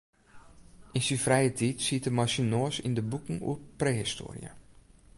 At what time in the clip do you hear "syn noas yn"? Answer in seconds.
2.31-2.95